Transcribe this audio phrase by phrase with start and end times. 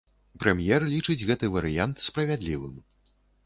[0.43, 2.85] Прэм'ер лічыць гэты варыянт справядлівым.